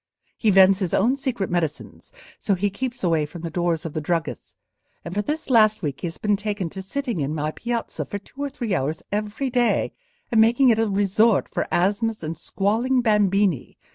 He 0.35 0.49
vends 0.49 0.79
his 0.79 0.95
own 0.95 1.15
secret 1.15 1.47
medicines, 1.51 2.11
so 2.39 2.55
he 2.55 2.71
keeps 2.71 3.03
away 3.03 3.27
from 3.27 3.43
the 3.43 3.51
doors 3.51 3.85
of 3.85 3.93
the 3.93 4.01
druggists; 4.01 4.55
and 5.05 5.13
for 5.13 5.21
this 5.21 5.47
last 5.47 5.83
week 5.83 6.01
he 6.01 6.07
has 6.07 6.17
taken 6.37 6.71
to 6.71 6.81
sitting 6.81 7.19
in 7.19 7.35
my 7.35 7.51
piazza 7.51 8.03
for 8.03 8.17
two 8.17 8.41
or 8.41 8.49
three 8.49 8.73
hours 8.73 9.03
every 9.11 9.51
day, 9.51 9.93
and 10.31 10.41
making 10.41 10.69
it 10.69 10.79
a 10.79 10.87
resort 10.87 11.47
for 11.47 11.67
asthmas 11.71 12.23
and 12.23 12.35
squalling 12.35 13.01
bambini. 13.03 13.77